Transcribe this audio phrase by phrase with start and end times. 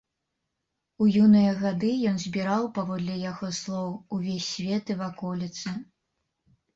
[1.03, 5.75] У юныя гады ён збіраў, паводле яго слоў, увесь свет і ваколіцы.